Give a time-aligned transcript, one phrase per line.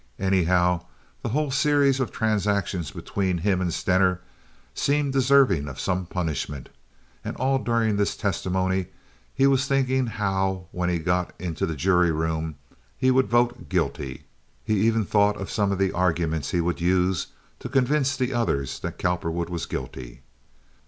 [0.17, 0.83] Anyhow,
[1.21, 4.19] the whole series of transactions between him and Stener
[4.73, 6.69] seemed deserving of some punishment,
[7.23, 8.87] and all during this testimony
[9.35, 12.55] he was thinking how, when he got in the jury room,
[12.97, 14.23] he would vote guilty.
[14.63, 17.27] He even thought of some of the arguments he would use
[17.59, 20.21] to convince the others that Cowperwood was guilty.